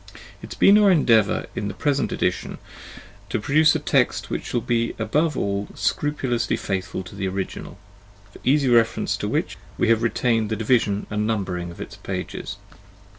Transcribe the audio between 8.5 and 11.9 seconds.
reference to which we have retained the division and numbering of